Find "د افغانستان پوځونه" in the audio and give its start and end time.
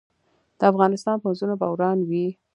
0.59-1.53